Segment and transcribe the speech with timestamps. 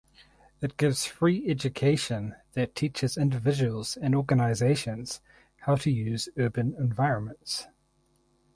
[0.61, 5.21] It gives free education that teaches individuals and organizations
[5.57, 7.67] how to use urban environments.